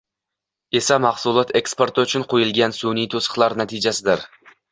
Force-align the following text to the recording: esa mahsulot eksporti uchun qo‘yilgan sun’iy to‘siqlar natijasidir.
esa 0.79 0.95
mahsulot 1.05 1.53
eksporti 1.59 2.03
uchun 2.09 2.25
qo‘yilgan 2.33 2.75
sun’iy 2.79 3.11
to‘siqlar 3.17 3.57
natijasidir. 3.63 4.27